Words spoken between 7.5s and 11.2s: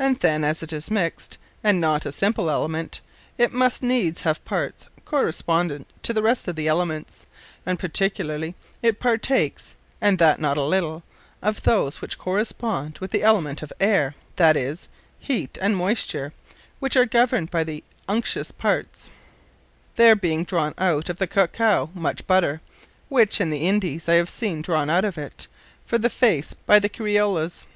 and particularly, it partakees (and that, not a little)